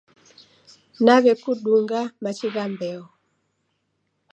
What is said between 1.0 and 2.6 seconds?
Naw'ekudunga machi